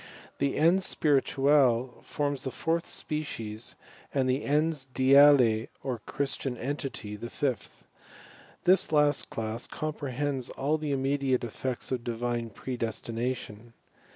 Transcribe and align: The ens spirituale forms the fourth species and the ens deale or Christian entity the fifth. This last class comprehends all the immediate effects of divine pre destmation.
The 0.39 0.55
ens 0.57 0.83
spirituale 0.83 2.01
forms 2.01 2.41
the 2.41 2.49
fourth 2.49 2.87
species 2.87 3.75
and 4.11 4.27
the 4.27 4.43
ens 4.45 4.83
deale 4.83 5.67
or 5.83 5.99
Christian 6.07 6.57
entity 6.57 7.15
the 7.15 7.29
fifth. 7.29 7.83
This 8.63 8.91
last 8.91 9.29
class 9.29 9.67
comprehends 9.67 10.49
all 10.49 10.79
the 10.79 10.91
immediate 10.91 11.43
effects 11.43 11.91
of 11.91 12.03
divine 12.03 12.49
pre 12.49 12.77
destmation. 12.79 13.73